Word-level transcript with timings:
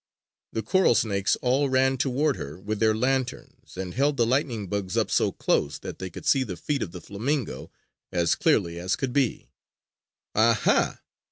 The 0.51 0.63
coral 0.63 0.95
snakes 0.95 1.35
all 1.43 1.69
ran 1.69 1.95
toward 1.95 2.35
her 2.35 2.59
with 2.59 2.79
their 2.79 2.95
lanterns, 2.95 3.77
and 3.77 3.93
held 3.93 4.17
the 4.17 4.25
lightning 4.25 4.65
bugs 4.65 4.97
up 4.97 5.11
so 5.11 5.31
close 5.31 5.77
that 5.77 5.99
they 5.99 6.09
could 6.09 6.25
see 6.25 6.41
the 6.43 6.57
feet 6.57 6.81
of 6.81 6.91
the 6.91 7.01
flamingo 7.01 7.69
as 8.11 8.33
clearly 8.33 8.79
as 8.79 8.95
could 8.95 9.13
be. 9.13 9.51
"Aha! 10.33 11.01